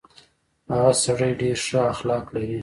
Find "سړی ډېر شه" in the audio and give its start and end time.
1.03-1.79